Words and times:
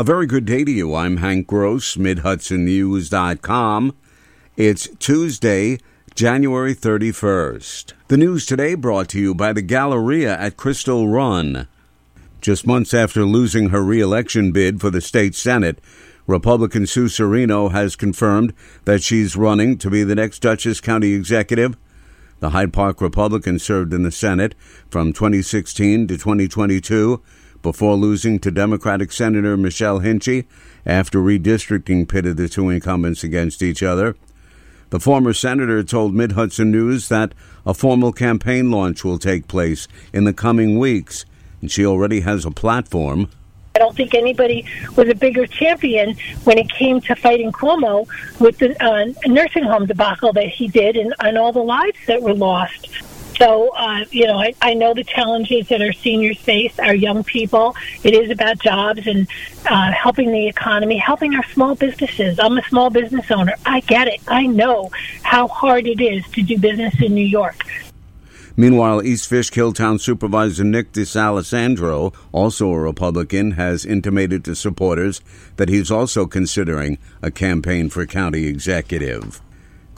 A 0.00 0.02
very 0.02 0.24
good 0.24 0.46
day 0.46 0.64
to 0.64 0.70
you. 0.70 0.94
I'm 0.94 1.18
Hank 1.18 1.46
Gross, 1.46 1.96
MidHudsonNews.com. 1.96 3.94
It's 4.56 4.88
Tuesday, 4.98 5.78
January 6.14 6.74
31st. 6.74 7.92
The 8.08 8.16
news 8.16 8.46
today 8.46 8.74
brought 8.76 9.10
to 9.10 9.20
you 9.20 9.34
by 9.34 9.52
the 9.52 9.60
Galleria 9.60 10.38
at 10.38 10.56
Crystal 10.56 11.06
Run. 11.06 11.68
Just 12.40 12.66
months 12.66 12.94
after 12.94 13.26
losing 13.26 13.68
her 13.68 13.84
reelection 13.84 14.52
bid 14.52 14.80
for 14.80 14.88
the 14.88 15.02
state 15.02 15.34
Senate, 15.34 15.78
Republican 16.26 16.86
Sue 16.86 17.04
Serino 17.04 17.70
has 17.70 17.94
confirmed 17.94 18.54
that 18.86 19.02
she's 19.02 19.36
running 19.36 19.76
to 19.76 19.90
be 19.90 20.02
the 20.02 20.14
next 20.14 20.38
Dutchess 20.38 20.80
County 20.80 21.12
executive. 21.12 21.76
The 22.38 22.50
Hyde 22.50 22.72
Park 22.72 23.02
Republican 23.02 23.58
served 23.58 23.92
in 23.92 24.02
the 24.02 24.10
Senate 24.10 24.54
from 24.88 25.12
2016 25.12 26.06
to 26.06 26.16
2022 26.16 27.22
before 27.62 27.94
losing 27.94 28.38
to 28.40 28.50
Democratic 28.50 29.12
Senator 29.12 29.56
Michelle 29.56 30.00
Hinchey 30.00 30.46
after 30.86 31.18
redistricting 31.18 32.08
pitted 32.08 32.36
the 32.36 32.48
two 32.48 32.68
incumbents 32.68 33.22
against 33.22 33.62
each 33.62 33.82
other. 33.82 34.16
The 34.90 35.00
former 35.00 35.32
senator 35.32 35.84
told 35.84 36.14
Mid 36.14 36.32
Hudson 36.32 36.72
News 36.72 37.08
that 37.08 37.32
a 37.64 37.74
formal 37.74 38.12
campaign 38.12 38.70
launch 38.70 39.04
will 39.04 39.18
take 39.18 39.46
place 39.46 39.86
in 40.12 40.24
the 40.24 40.32
coming 40.32 40.78
weeks, 40.78 41.24
and 41.60 41.70
she 41.70 41.86
already 41.86 42.20
has 42.20 42.44
a 42.44 42.50
platform. 42.50 43.28
I 43.76 43.78
don't 43.78 43.94
think 43.94 44.14
anybody 44.14 44.66
was 44.96 45.08
a 45.08 45.14
bigger 45.14 45.46
champion 45.46 46.16
when 46.42 46.58
it 46.58 46.68
came 46.70 47.00
to 47.02 47.14
fighting 47.14 47.52
Cuomo 47.52 48.08
with 48.40 48.58
the 48.58 48.76
uh, 48.82 49.12
nursing 49.28 49.62
home 49.62 49.86
debacle 49.86 50.32
that 50.32 50.48
he 50.48 50.66
did 50.66 50.96
and, 50.96 51.14
and 51.20 51.38
all 51.38 51.52
the 51.52 51.62
lives 51.62 51.98
that 52.08 52.20
were 52.20 52.34
lost. 52.34 52.88
So, 53.40 53.70
uh, 53.74 54.04
you 54.10 54.26
know, 54.26 54.38
I, 54.38 54.54
I 54.60 54.74
know 54.74 54.92
the 54.92 55.02
challenges 55.02 55.68
that 55.68 55.80
our 55.80 55.94
seniors 55.94 56.38
face, 56.38 56.78
our 56.78 56.94
young 56.94 57.24
people. 57.24 57.74
It 58.04 58.12
is 58.12 58.30
about 58.30 58.58
jobs 58.58 59.06
and 59.06 59.26
uh, 59.64 59.92
helping 59.92 60.30
the 60.30 60.46
economy, 60.46 60.98
helping 60.98 61.34
our 61.34 61.44
small 61.46 61.74
businesses. 61.74 62.38
I'm 62.38 62.58
a 62.58 62.62
small 62.64 62.90
business 62.90 63.30
owner. 63.30 63.54
I 63.64 63.80
get 63.80 64.08
it. 64.08 64.20
I 64.28 64.46
know 64.46 64.90
how 65.22 65.48
hard 65.48 65.86
it 65.86 66.02
is 66.02 66.22
to 66.32 66.42
do 66.42 66.58
business 66.58 66.94
in 67.00 67.14
New 67.14 67.24
York. 67.24 67.56
Meanwhile, 68.58 69.04
East 69.04 69.26
Fishkill 69.26 69.72
Town 69.72 69.98
Supervisor 69.98 70.64
Nick 70.64 70.92
D'Alessandro, 70.92 72.12
also 72.32 72.70
a 72.70 72.78
Republican, 72.78 73.52
has 73.52 73.86
intimated 73.86 74.44
to 74.44 74.54
supporters 74.54 75.22
that 75.56 75.70
he's 75.70 75.90
also 75.90 76.26
considering 76.26 76.98
a 77.22 77.30
campaign 77.30 77.88
for 77.88 78.04
county 78.04 78.46
executive. 78.46 79.40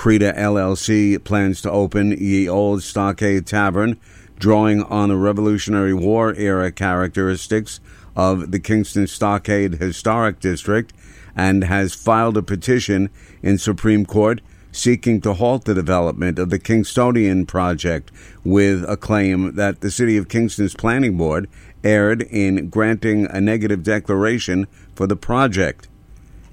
Creta 0.00 0.34
LLC 0.34 1.22
plans 1.22 1.60
to 1.60 1.70
open 1.70 2.12
Ye 2.12 2.48
Old 2.48 2.82
Stockade 2.82 3.46
Tavern, 3.46 4.00
drawing 4.38 4.82
on 4.84 5.10
the 5.10 5.16
Revolutionary 5.16 5.92
War 5.92 6.34
era 6.36 6.72
characteristics 6.72 7.80
of 8.16 8.50
the 8.50 8.58
Kingston 8.58 9.06
Stockade 9.06 9.74
Historic 9.74 10.40
District, 10.40 10.94
and 11.36 11.64
has 11.64 11.92
filed 11.92 12.38
a 12.38 12.42
petition 12.42 13.10
in 13.42 13.58
Supreme 13.58 14.06
Court 14.06 14.40
seeking 14.72 15.20
to 15.20 15.34
halt 15.34 15.66
the 15.66 15.74
development 15.74 16.38
of 16.38 16.48
the 16.48 16.58
Kingstonian 16.58 17.46
project 17.46 18.10
with 18.42 18.82
a 18.88 18.96
claim 18.96 19.54
that 19.56 19.82
the 19.82 19.90
City 19.90 20.16
of 20.16 20.30
Kingston's 20.30 20.74
Planning 20.74 21.18
Board 21.18 21.46
erred 21.84 22.22
in 22.22 22.70
granting 22.70 23.26
a 23.26 23.38
negative 23.38 23.82
declaration 23.82 24.66
for 24.94 25.06
the 25.06 25.14
project. 25.14 25.89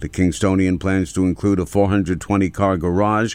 The 0.00 0.08
Kingstonian 0.08 0.78
plans 0.78 1.12
to 1.14 1.26
include 1.26 1.58
a 1.58 1.66
420 1.66 2.50
car 2.50 2.76
garage, 2.76 3.34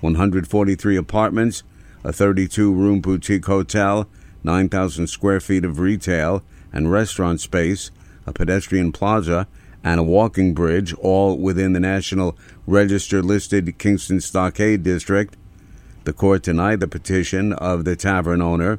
143 0.00 0.96
apartments, 0.96 1.64
a 2.04 2.12
32 2.12 2.72
room 2.72 3.00
boutique 3.00 3.46
hotel, 3.46 4.08
9,000 4.44 5.08
square 5.08 5.40
feet 5.40 5.64
of 5.64 5.80
retail 5.80 6.44
and 6.72 6.92
restaurant 6.92 7.40
space, 7.40 7.90
a 8.26 8.32
pedestrian 8.32 8.92
plaza, 8.92 9.48
and 9.82 9.98
a 9.98 10.04
walking 10.04 10.54
bridge, 10.54 10.94
all 10.94 11.36
within 11.36 11.72
the 11.72 11.80
National 11.80 12.38
Register 12.66 13.22
listed 13.22 13.78
Kingston 13.78 14.20
Stockade 14.20 14.82
District. 14.82 15.36
The 16.04 16.12
court 16.12 16.42
denied 16.42 16.80
the 16.80 16.88
petition 16.88 17.52
of 17.52 17.84
the 17.84 17.96
tavern 17.96 18.40
owner. 18.40 18.78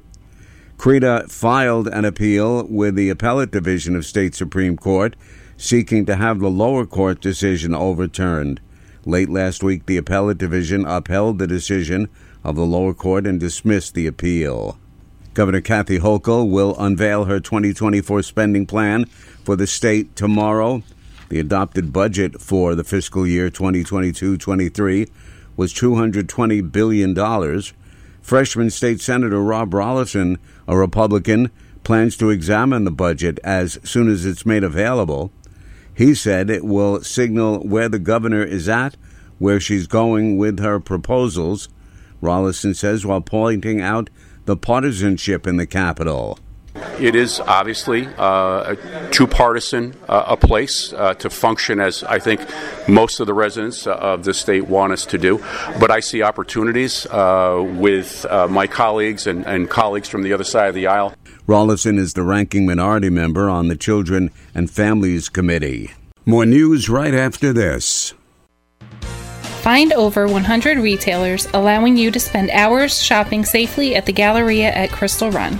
Creta 0.77 1.29
filed 1.31 1.87
an 1.87 2.05
appeal 2.05 2.65
with 2.67 2.95
the 2.95 3.09
Appellate 3.09 3.51
Division 3.51 3.95
of 3.95 4.05
State 4.05 4.35
Supreme 4.35 4.77
Court 4.77 5.15
seeking 5.57 6.05
to 6.05 6.15
have 6.15 6.39
the 6.39 6.49
lower 6.49 6.85
court 6.85 7.21
decision 7.21 7.73
overturned. 7.73 8.59
Late 9.05 9.29
last 9.29 9.63
week, 9.63 9.85
the 9.85 9.97
appellate 9.97 10.37
division 10.37 10.85
upheld 10.85 11.39
the 11.39 11.47
decision 11.47 12.09
of 12.43 12.55
the 12.55 12.65
lower 12.65 12.93
court 12.93 13.25
and 13.25 13.39
dismissed 13.39 13.93
the 13.93 14.07
appeal. 14.07 14.77
Governor 15.33 15.61
Kathy 15.61 15.99
Hochul 15.99 16.49
will 16.49 16.75
unveil 16.79 17.25
her 17.25 17.39
2024 17.39 18.23
spending 18.23 18.65
plan 18.65 19.05
for 19.05 19.55
the 19.55 19.67
state 19.67 20.15
tomorrow. 20.15 20.81
The 21.29 21.39
adopted 21.39 21.91
budget 21.91 22.41
for 22.41 22.75
the 22.75 22.83
fiscal 22.83 23.27
year 23.27 23.49
2022 23.49 24.37
23 24.37 25.07
was 25.57 25.73
$220 25.73 26.71
billion. 26.71 27.13
Freshman 28.25 28.71
State 28.71 29.01
Senator 29.01 29.39
Rob 29.39 29.69
Rolison, 29.69 30.39
a 30.67 30.75
Republican, 30.75 31.51
plans 31.83 32.17
to 32.17 32.31
examine 32.31 32.83
the 32.83 32.89
budget 32.89 33.37
as 33.43 33.77
soon 33.83 34.09
as 34.09 34.25
it's 34.25 34.47
made 34.47 34.63
available. 34.63 35.31
He 35.93 36.15
said 36.15 36.49
it 36.49 36.65
will 36.65 37.03
signal 37.03 37.59
where 37.59 37.87
the 37.87 37.99
governor 37.99 38.43
is 38.43 38.67
at, 38.67 38.97
where 39.37 39.59
she's 39.59 39.85
going 39.85 40.37
with 40.37 40.57
her 40.57 40.79
proposals. 40.79 41.69
Rolison 42.19 42.75
says 42.75 43.05
while 43.05 43.21
pointing 43.21 43.79
out 43.79 44.09
the 44.45 44.57
partisanship 44.57 45.45
in 45.45 45.57
the 45.57 45.67
Capitol. 45.67 46.39
It 46.99 47.15
is 47.15 47.39
obviously 47.39 48.07
uh, 48.17 48.75
too 49.11 49.27
partisan 49.27 49.95
uh, 50.07 50.25
a 50.27 50.37
place 50.37 50.93
uh, 50.93 51.13
to 51.15 51.29
function 51.29 51.79
as 51.79 52.03
I 52.03 52.19
think 52.19 52.41
most 52.87 53.19
of 53.19 53.27
the 53.27 53.33
residents 53.33 53.85
uh, 53.85 53.93
of 53.95 54.23
the 54.23 54.33
state 54.33 54.67
want 54.67 54.93
us 54.93 55.05
to 55.07 55.17
do. 55.17 55.39
But 55.79 55.91
I 55.91 55.99
see 55.99 56.21
opportunities 56.23 57.05
uh, 57.07 57.63
with 57.77 58.25
uh, 58.29 58.47
my 58.47 58.67
colleagues 58.67 59.27
and, 59.27 59.45
and 59.45 59.69
colleagues 59.69 60.07
from 60.07 60.23
the 60.23 60.33
other 60.33 60.43
side 60.43 60.69
of 60.69 60.75
the 60.75 60.87
aisle 60.87 61.13
Rolison 61.47 61.99
is 61.99 62.13
the 62.13 62.23
ranking 62.23 62.65
minority 62.65 63.11
member 63.11 63.49
on 63.49 63.67
the 63.67 63.75
Children 63.75 64.31
and 64.55 64.69
Families 64.69 65.29
Committee. 65.29 65.91
More 66.25 66.43
news 66.43 66.89
right 66.89 67.13
after 67.13 67.53
this. 67.53 68.15
Find 69.61 69.93
over 69.93 70.27
100 70.27 70.79
retailers 70.79 71.47
allowing 71.53 71.97
you 71.97 72.09
to 72.09 72.19
spend 72.19 72.49
hours 72.49 72.99
shopping 72.99 73.45
safely 73.45 73.95
at 73.95 74.07
the 74.07 74.13
Galleria 74.13 74.71
at 74.71 74.91
Crystal 74.91 75.29
Run. 75.29 75.59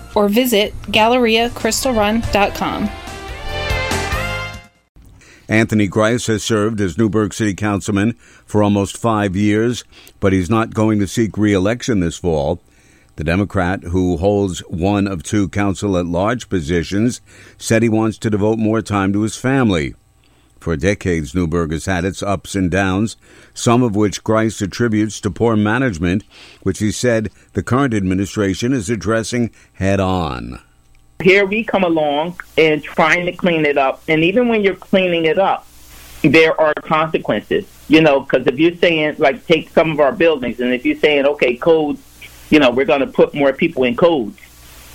or 0.15 0.29
visit 0.29 0.73
GalleriaCrystalRun.com. 0.83 2.89
Anthony 5.51 5.87
Grice 5.87 6.27
has 6.27 6.43
served 6.43 6.79
as 6.79 6.97
Newburgh 6.97 7.33
City 7.33 7.53
Councilman 7.53 8.13
for 8.45 8.63
almost 8.63 8.95
five 8.95 9.35
years, 9.35 9.83
but 10.21 10.31
he's 10.31 10.49
not 10.49 10.73
going 10.73 10.97
to 10.99 11.07
seek 11.07 11.37
re 11.37 11.53
election 11.53 11.99
this 11.99 12.17
fall. 12.17 12.61
The 13.17 13.25
Democrat, 13.25 13.83
who 13.83 14.15
holds 14.15 14.61
one 14.61 15.07
of 15.07 15.23
two 15.23 15.49
council 15.49 15.97
at 15.97 16.05
large 16.05 16.47
positions, 16.47 17.19
said 17.57 17.83
he 17.83 17.89
wants 17.89 18.17
to 18.19 18.29
devote 18.29 18.59
more 18.59 18.81
time 18.81 19.11
to 19.11 19.23
his 19.23 19.35
family. 19.35 19.93
For 20.61 20.77
decades, 20.77 21.35
Newburgh 21.35 21.71
has 21.71 21.85
had 21.85 22.05
its 22.05 22.23
ups 22.23 22.55
and 22.55 22.71
downs, 22.71 23.17
some 23.53 23.83
of 23.83 23.95
which 23.95 24.23
Grice 24.23 24.61
attributes 24.61 25.19
to 25.21 25.29
poor 25.29 25.57
management, 25.57 26.23
which 26.61 26.79
he 26.79 26.91
said 26.91 27.31
the 27.51 27.63
current 27.63 27.93
administration 27.93 28.71
is 28.71 28.89
addressing 28.89 29.51
head 29.73 29.99
on. 29.99 30.61
Here 31.21 31.45
we 31.45 31.65
come 31.65 31.83
along 31.83 32.39
and 32.57 32.81
trying 32.81 33.25
to 33.25 33.33
clean 33.33 33.65
it 33.65 33.77
up, 33.77 34.03
and 34.07 34.23
even 34.23 34.47
when 34.47 34.63
you're 34.63 34.75
cleaning 34.75 35.25
it 35.25 35.37
up, 35.37 35.67
there 36.21 36.59
are 36.61 36.73
consequences. 36.75 37.67
You 37.89 38.01
know, 38.01 38.21
because 38.21 38.47
if 38.47 38.57
you're 38.57 38.75
saying, 38.75 39.15
like, 39.17 39.45
take 39.45 39.69
some 39.71 39.91
of 39.91 39.99
our 39.99 40.13
buildings, 40.13 40.61
and 40.61 40.73
if 40.73 40.85
you're 40.85 40.95
saying, 40.95 41.25
okay, 41.25 41.57
codes 41.57 42.01
you 42.51 42.59
know, 42.59 42.69
we're 42.69 42.85
going 42.85 42.99
to 42.99 43.07
put 43.07 43.33
more 43.33 43.53
people 43.53 43.83
in 43.85 43.95
codes. 43.95 44.37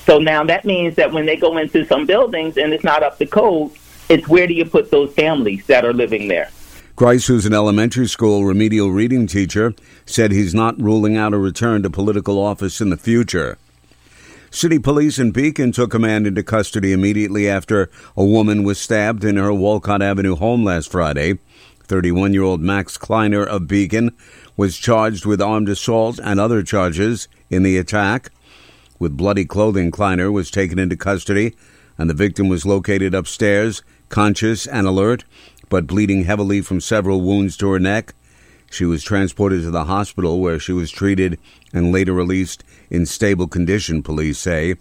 So 0.05 0.19
now 0.19 0.45
that 0.45 0.65
means 0.65 0.95
that 0.97 1.11
when 1.11 1.27
they 1.27 1.37
go 1.37 1.57
into 1.57 1.85
some 1.87 2.07
buildings 2.07 2.57
and 2.57 2.73
it's 2.73 2.85
not 2.85 3.03
up 3.03 3.19
to 3.19 3.27
code, 3.27 3.73
it's 4.09 4.29
where 4.29 4.47
do 4.47 4.55
you 4.55 4.65
put 4.65 4.91
those 4.91 5.13
families 5.15 5.67
that 5.67 5.85
are 5.85 5.93
living 5.93 6.29
there? 6.29 6.51
Grice, 6.97 7.27
who's 7.27 7.45
an 7.45 7.53
elementary 7.53 8.07
school 8.07 8.45
remedial 8.45 8.91
reading 8.91 9.27
teacher, 9.27 9.75
said 10.07 10.33
he's 10.33 10.55
not 10.55 10.81
ruling 10.81 11.17
out 11.17 11.35
a 11.35 11.39
return 11.39 11.83
to 11.83 11.91
political 11.91 12.39
office 12.39 12.81
in 12.81 12.89
the 12.89 12.97
future. 12.97 13.59
City 14.51 14.79
police 14.79 15.19
in 15.19 15.31
Beacon 15.33 15.73
took 15.73 15.93
a 15.93 15.99
man 15.99 16.25
into 16.25 16.43
custody 16.43 16.93
immediately 16.93 17.49
after 17.49 17.91
a 18.17 18.25
woman 18.25 18.63
was 18.63 18.79
stabbed 18.79 19.25
in 19.25 19.37
her 19.37 19.53
Wolcott 19.53 20.01
Avenue 20.01 20.37
home 20.37 20.65
last 20.65 20.91
Friday. 20.91 21.39
31 21.83 22.33
year 22.33 22.43
old 22.43 22.63
Max 22.63 22.97
Kleiner 22.97 23.45
of 23.45 23.69
Beacon 23.69 24.17
was 24.57 24.79
charged 24.79 25.27
with 25.27 25.43
armed 25.43 25.69
assault 25.69 26.19
and 26.23 26.41
other 26.41 26.63
charges 26.63 27.29
in 27.51 27.63
the 27.63 27.77
attack. 27.77 28.31
With 28.99 29.17
bloody 29.17 29.45
clothing, 29.45 29.91
Kleiner 29.91 30.33
was 30.33 30.51
taken 30.51 30.79
into 30.79 30.97
custody, 30.97 31.55
and 31.99 32.09
the 32.09 32.15
victim 32.15 32.49
was 32.49 32.65
located 32.65 33.15
upstairs, 33.15 33.83
conscious 34.09 34.67
and 34.67 34.87
alert, 34.87 35.25
but 35.69 35.87
bleeding 35.87 36.25
heavily 36.25 36.61
from 36.61 36.81
several 36.81 37.21
wounds 37.21 37.57
to 37.57 37.71
her 37.71 37.79
neck. 37.79 38.15
She 38.71 38.85
was 38.85 39.05
transported 39.05 39.63
to 39.63 39.71
the 39.71 39.85
hospital 39.85 40.41
where 40.41 40.59
she 40.59 40.73
was 40.73 40.91
treated 40.91 41.39
and 41.73 41.93
later 41.93 42.13
released 42.13 42.65
in 42.91 43.07
stable 43.07 43.49
condition, 43.49 44.03
police 44.03 44.39
say. 44.39 44.77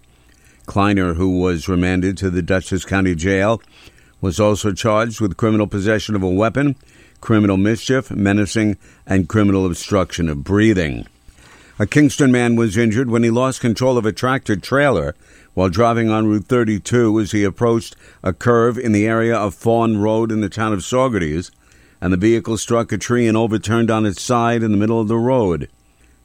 Kleiner, 0.65 1.13
who 1.13 1.39
was 1.39 1.69
remanded 1.69 2.17
to 2.17 2.29
the 2.29 2.41
Dutchess 2.41 2.85
County 2.85 3.15
Jail, 3.15 3.61
was 4.21 4.39
also 4.39 4.71
charged 4.71 5.21
with 5.21 5.37
criminal 5.37 5.67
possession 5.67 6.15
of 6.15 6.23
a 6.23 6.29
weapon, 6.29 6.75
criminal 7.21 7.57
mischief, 7.57 8.09
menacing, 8.09 8.77
and 9.05 9.29
criminal 9.29 9.65
obstruction 9.65 10.29
of 10.29 10.43
breathing. 10.43 11.05
A 11.77 11.85
Kingston 11.85 12.31
man 12.31 12.55
was 12.55 12.77
injured 12.77 13.09
when 13.09 13.23
he 13.23 13.29
lost 13.29 13.59
control 13.59 13.97
of 13.97 14.05
a 14.05 14.13
tractor 14.13 14.55
trailer 14.55 15.13
while 15.55 15.67
driving 15.67 16.09
on 16.09 16.25
Route 16.25 16.45
32 16.45 17.19
as 17.19 17.33
he 17.33 17.43
approached 17.43 17.97
a 18.23 18.31
curve 18.31 18.77
in 18.77 18.93
the 18.93 19.05
area 19.05 19.35
of 19.35 19.53
Fawn 19.53 19.97
Road 19.97 20.31
in 20.31 20.39
the 20.39 20.47
town 20.47 20.71
of 20.71 20.79
Saugerties, 20.79 21.51
and 21.99 22.13
the 22.13 22.17
vehicle 22.17 22.57
struck 22.57 22.93
a 22.93 22.97
tree 22.97 23.27
and 23.27 23.35
overturned 23.35 23.91
on 23.91 24.05
its 24.05 24.21
side 24.21 24.63
in 24.63 24.71
the 24.71 24.77
middle 24.77 25.01
of 25.01 25.09
the 25.09 25.17
road. 25.17 25.67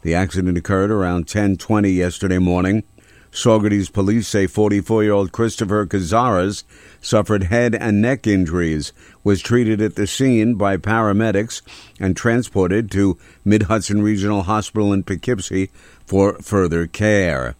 The 0.02 0.14
accident 0.14 0.56
occurred 0.56 0.93
around 0.93 1.26
10:20 1.26 1.96
yesterday 1.96 2.38
morning. 2.38 2.85
Saugerties 3.32 3.93
police 3.93 4.27
say 4.27 4.47
44-year-old 4.47 5.31
Christopher 5.31 5.87
Cazares 5.87 6.65
suffered 7.00 7.44
head 7.44 7.75
and 7.75 8.03
neck 8.03 8.27
injuries, 8.27 8.93
was 9.23 9.41
treated 9.41 9.81
at 9.81 9.94
the 9.94 10.06
scene 10.06 10.56
by 10.56 10.77
paramedics, 10.77 11.62
and 12.00 12.17
transported 12.17 12.91
to 12.91 13.17
Mid 13.44 13.65
Hudson 13.65 14.03
Regional 14.03 14.43
Hospital 14.43 14.93
in 14.93 15.05
Poughkeepsie 15.05 15.71
for 16.05 16.35
further 16.38 16.87
care. 16.88 17.55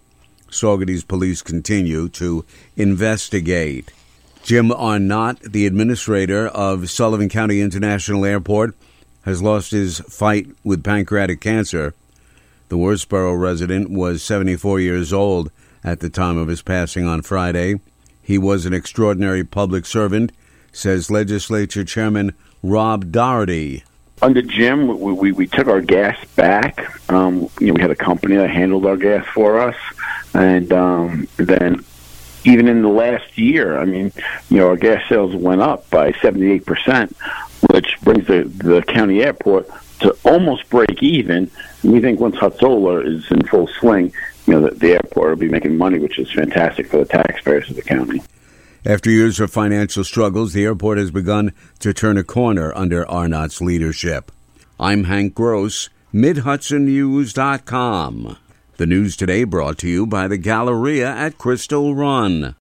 Saugerties 0.51 1.07
police 1.07 1.41
continue 1.41 2.09
to 2.09 2.45
investigate. 2.77 3.93
Jim 4.43 4.73
Arnott, 4.73 5.41
the 5.41 5.67
administrator 5.67 6.49
of 6.49 6.91
Sullivan 6.91 7.29
County 7.29 7.61
International 7.61 8.25
Airport, 8.25 8.75
has 9.23 9.41
lost 9.41 9.71
his 9.71 10.01
fight 10.01 10.49
with 10.65 10.83
pancreatic 10.83 11.41
cancer. 11.41 11.95
The 12.69 12.77
Wurtsboro 12.77 13.41
resident 13.41 13.91
was 13.91 14.23
74 14.23 14.81
years 14.81 15.13
old 15.13 15.53
at 15.83 16.01
the 16.01 16.11
time 16.11 16.37
of 16.37 16.49
his 16.49 16.63
passing 16.63 17.07
on 17.07 17.23
Friday. 17.23 17.81
He 18.23 18.39
was 18.39 18.67
an 18.67 18.73
extraordinary 18.73 19.45
public 19.45 19.87
servant, 19.87 20.33
says 20.73 21.11
Legislature 21.11 21.85
Chairman 21.85 22.35
Rob 22.63 23.11
Doherty. 23.11 23.85
Under 24.23 24.43
Jim, 24.43 24.87
we, 25.01 25.13
we, 25.13 25.33
we 25.33 25.47
took 25.47 25.67
our 25.67 25.81
gas 25.81 26.23
back. 26.37 27.11
Um, 27.11 27.49
you 27.59 27.69
know, 27.69 27.75
we 27.75 27.81
had 27.81 27.91
a 27.91 27.97
company 27.97 28.37
that 28.37 28.51
handled 28.51 28.85
our 28.85 28.97
gas 28.97 29.27
for 29.35 29.59
us, 29.59 29.77
and 30.35 30.71
um, 30.73 31.27
then 31.37 31.85
even 32.45 32.69
in 32.69 32.83
the 32.83 32.89
last 32.89 33.37
year, 33.39 33.79
I 33.79 33.85
mean, 33.85 34.13
you 34.49 34.59
know, 34.59 34.69
our 34.69 34.77
gas 34.77 35.03
sales 35.09 35.35
went 35.35 35.61
up 35.61 35.89
by 35.91 36.13
78%, 36.13 37.15
which 37.73 37.97
brings 38.03 38.27
the, 38.27 38.45
the 38.45 38.83
county 38.83 39.23
airport 39.23 39.69
to 40.01 40.17
almost 40.25 40.69
break 40.71 41.03
even. 41.03 41.51
We 41.83 42.01
think 42.01 42.21
once 42.21 42.37
Hutzola 42.37 43.07
is 43.07 43.31
in 43.31 43.47
full 43.47 43.67
swing, 43.67 44.13
you 44.51 44.59
know, 44.59 44.69
the, 44.69 44.75
the 44.75 44.95
airport 44.95 45.31
will 45.31 45.37
be 45.37 45.49
making 45.49 45.79
money, 45.79 46.01
which 46.01 46.19
is 46.19 46.33
fantastic 46.33 46.89
for 46.89 46.97
the 46.97 47.05
taxpayers 47.05 47.71
of 47.71 47.77
the 47.77 47.83
county. 47.83 48.21
After 48.85 49.09
years 49.09 49.39
of 49.39 49.53
financial 49.53 50.03
struggles, 50.03 50.53
the 50.53 50.65
airport 50.65 50.99
has 50.99 51.13
begun 51.13 51.53
to 51.79 51.95
turn 51.95 52.19
a 52.19 52.25
corner 52.25 52.77
under 52.77 53.09
Arnott's 53.09 53.61
leadership. 53.61 54.33
I'm 54.81 55.05
Hank 55.05 55.35
Gross, 55.35 55.89
MidHudsonNews.com. 56.13 58.37
The 58.77 58.87
news 58.87 59.17
today 59.17 59.45
brought 59.45 59.79
to 59.79 59.89
you 59.89 60.05
by 60.05 60.27
the 60.27 60.39
Galleria 60.39 61.11
at 61.11 61.39
Crystal 61.39 61.95
Run. 61.95 62.57